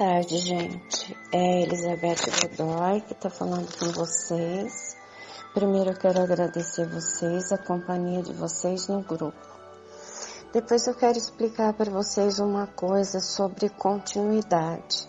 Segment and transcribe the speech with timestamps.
[0.00, 1.14] tarde, gente.
[1.30, 4.96] É Elizabeth Godoy que está falando com vocês.
[5.52, 9.36] Primeiro eu quero agradecer vocês, a companhia de vocês no grupo.
[10.54, 15.06] Depois eu quero explicar para vocês uma coisa sobre continuidade.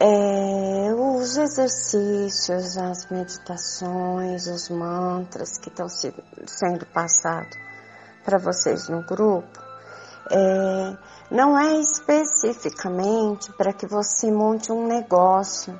[0.00, 7.54] É, os exercícios, as meditações, os mantras que estão sendo passados
[8.24, 9.63] para vocês no grupo,
[10.30, 10.96] é,
[11.30, 15.78] não é especificamente para que você monte um negócio,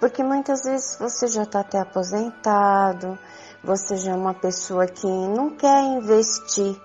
[0.00, 3.18] porque muitas vezes você já está até aposentado,
[3.62, 6.80] você já é uma pessoa que não quer investir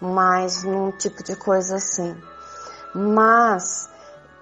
[0.00, 2.16] mais num tipo de coisa assim.
[2.94, 3.88] Mas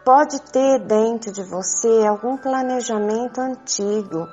[0.05, 4.27] pode ter dentro de você algum planejamento antigo,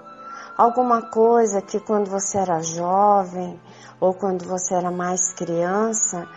[0.57, 3.59] alguma coisa que quando você era jovem
[3.99, 6.27] ou quando você era mais criança,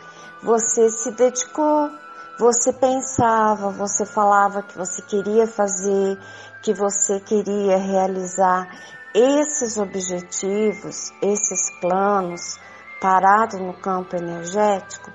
[0.43, 1.91] você se dedicou,
[2.39, 6.19] você pensava, você falava que você queria fazer,
[6.63, 8.69] que você queria realizar
[9.15, 12.59] esses objetivos, esses planos
[13.01, 15.11] parados no campo energético,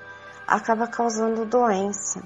[0.46, 2.22] acaba causando doença.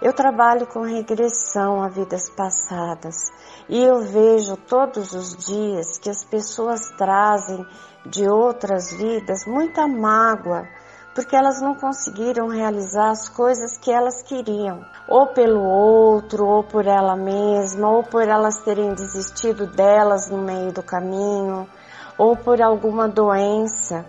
[0.00, 3.30] Eu trabalho com regressão a vidas passadas
[3.68, 7.64] e eu vejo todos os dias que as pessoas trazem
[8.06, 10.66] de outras vidas muita mágoa,
[11.14, 16.86] porque elas não conseguiram realizar as coisas que elas queriam, ou pelo outro, ou por
[16.86, 21.68] ela mesma, ou por elas terem desistido delas no meio do caminho,
[22.16, 24.06] ou por alguma doença.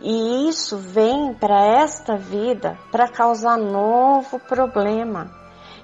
[0.00, 5.30] E isso vem para esta vida para causar novo problema.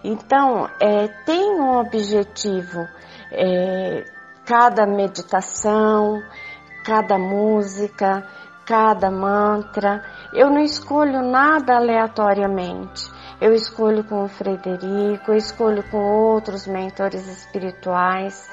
[0.02, 2.86] Então, é, tem um objetivo,
[3.32, 4.04] é,
[4.46, 6.22] cada meditação,
[6.84, 8.26] cada música,
[8.64, 10.02] cada mantra.
[10.32, 13.10] Eu não escolho nada aleatoriamente.
[13.40, 18.48] Eu escolho com o Frederico, eu escolho com outros mentores espirituais.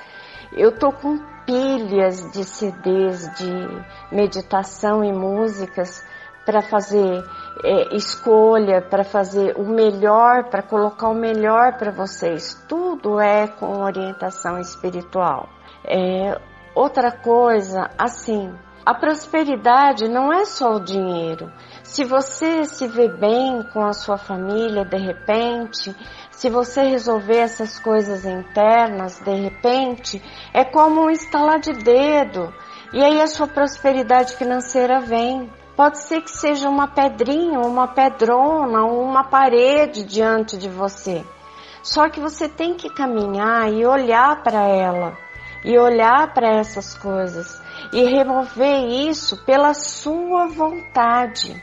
[0.53, 6.03] Eu tô com pilhas de CDs de meditação e músicas
[6.45, 7.23] para fazer
[7.63, 12.55] é, escolha, para fazer o melhor, para colocar o melhor para vocês.
[12.67, 15.47] Tudo é com orientação espiritual.
[15.85, 16.39] É,
[16.75, 18.53] outra coisa, assim,
[18.85, 21.51] a prosperidade não é só o dinheiro.
[21.83, 25.95] Se você se vê bem com a sua família de repente,
[26.31, 30.23] se você resolver essas coisas internas de repente,
[30.53, 32.51] é como um estalar de dedo.
[32.91, 35.47] E aí a sua prosperidade financeira vem.
[35.75, 41.23] Pode ser que seja uma pedrinha, uma pedrona, uma parede diante de você.
[41.83, 45.17] Só que você tem que caminhar e olhar para ela,
[45.63, 47.61] e olhar para essas coisas
[47.91, 51.61] e remover isso pela sua vontade.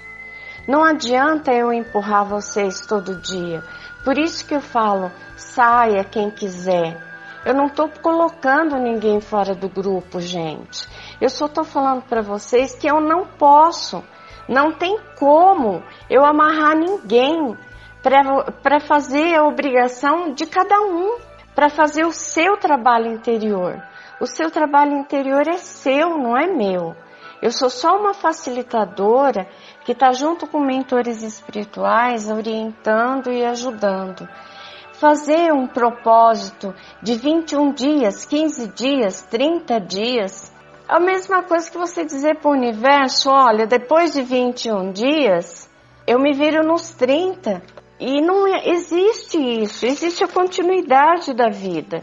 [0.67, 3.63] Não adianta eu empurrar vocês todo dia.
[4.05, 7.03] Por isso que eu falo, saia quem quiser.
[7.45, 10.87] Eu não estou colocando ninguém fora do grupo, gente.
[11.21, 14.05] Eu só estou falando para vocês que eu não posso,
[14.47, 17.57] não tem como eu amarrar ninguém
[18.63, 21.17] para fazer a obrigação de cada um,
[21.55, 23.83] para fazer o seu trabalho interior.
[24.21, 26.97] O seu trabalho interior é seu, não é meu.
[27.41, 29.49] Eu sou só uma facilitadora
[29.84, 34.29] que está junto com mentores espirituais, orientando e ajudando.
[34.95, 40.53] Fazer um propósito de 21 dias, 15 dias, 30 dias,
[40.89, 45.71] é a mesma coisa que você dizer para o universo: olha, depois de 21 dias,
[46.06, 47.62] eu me viro nos 30.
[48.00, 52.03] E não existe isso, existe a continuidade da vida.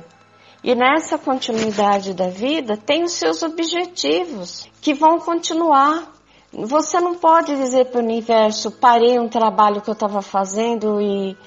[0.65, 6.11] E nessa continuidade da vida tem os seus objetivos que vão continuar.
[6.51, 11.37] Você não pode dizer para o universo, parei um trabalho que eu estava fazendo e,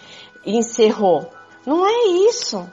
[0.47, 1.29] e encerrou.
[1.67, 2.65] Não é isso.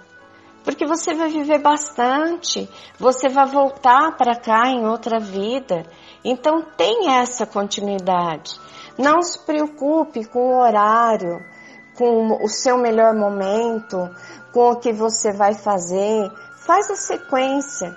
[0.63, 2.69] Porque você vai viver bastante,
[2.99, 5.83] você vai voltar para cá em outra vida.
[6.23, 8.59] Então tem essa continuidade.
[8.99, 11.39] Não se preocupe com o horário,
[11.97, 14.09] com o seu melhor momento,
[14.51, 16.31] com o que você vai fazer,
[16.65, 17.95] faz a sequência.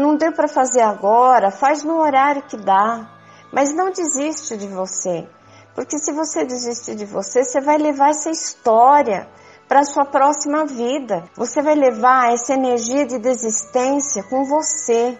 [0.00, 3.08] Não deu para fazer agora, faz no horário que dá.
[3.52, 5.28] Mas não desiste de você.
[5.74, 9.28] Porque se você desistir de você, você vai levar essa história
[9.68, 11.24] para a sua próxima vida.
[11.36, 15.16] Você vai levar essa energia de desistência com você.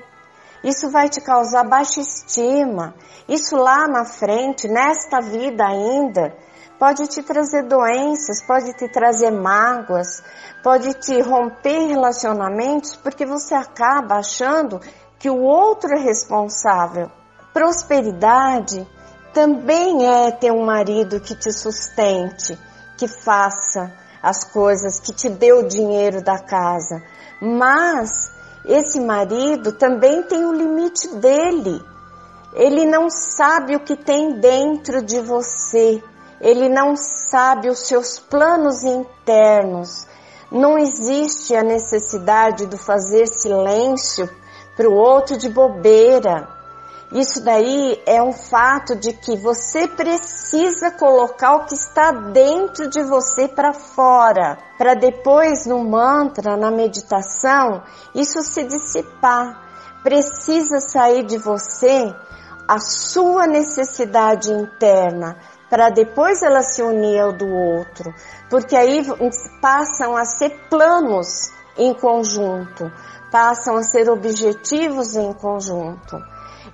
[0.62, 2.94] Isso vai te causar baixa estima.
[3.28, 6.36] Isso lá na frente, nesta vida ainda,
[6.80, 10.22] pode te trazer doenças, pode te trazer mágoas,
[10.62, 14.80] pode te romper relacionamentos porque você acaba achando
[15.18, 17.10] que o outro é responsável.
[17.52, 18.88] Prosperidade
[19.34, 22.58] também é ter um marido que te sustente,
[22.96, 23.92] que faça
[24.22, 27.02] as coisas, que te dê o dinheiro da casa.
[27.42, 28.32] Mas
[28.64, 31.82] esse marido também tem o limite dele.
[32.54, 36.02] Ele não sabe o que tem dentro de você.
[36.40, 40.06] Ele não sabe os seus planos internos.
[40.50, 44.28] Não existe a necessidade de fazer silêncio
[44.76, 46.48] para o outro de bobeira.
[47.12, 53.02] Isso daí é um fato de que você precisa colocar o que está dentro de
[53.02, 57.82] você para fora, para depois no mantra, na meditação,
[58.14, 59.68] isso se dissipar.
[60.04, 62.14] Precisa sair de você
[62.66, 65.36] a sua necessidade interna,
[65.70, 68.12] para depois ela se unir ao do outro,
[68.50, 69.06] porque aí
[69.62, 72.92] passam a ser planos em conjunto,
[73.30, 76.20] passam a ser objetivos em conjunto.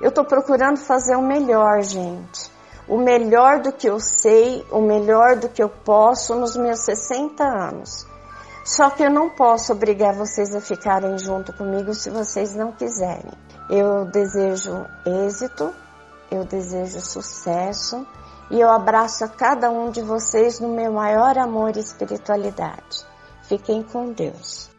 [0.00, 2.50] Eu estou procurando fazer o melhor, gente.
[2.88, 7.44] O melhor do que eu sei, o melhor do que eu posso nos meus 60
[7.44, 8.06] anos.
[8.64, 13.32] Só que eu não posso obrigar vocês a ficarem junto comigo se vocês não quiserem.
[13.68, 15.72] Eu desejo êxito,
[16.30, 18.06] eu desejo sucesso
[18.50, 23.04] e eu abraço a cada um de vocês no meu maior amor e espiritualidade.
[23.42, 24.75] Fiquem com Deus.